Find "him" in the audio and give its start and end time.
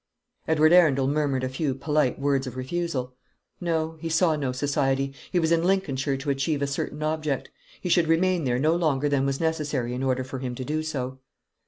10.39-10.55